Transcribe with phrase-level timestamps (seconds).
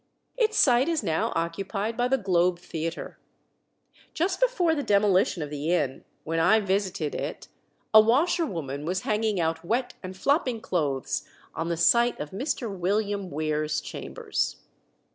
[0.35, 3.19] Its site is now occupied by the Globe Theatre.
[4.15, 7.49] Just before the demolition of the inn, when I visited it,
[7.93, 12.75] a washerwoman was hanging out wet and flopping clothes on the site of Mr.
[12.75, 14.55] William Weare's chambers.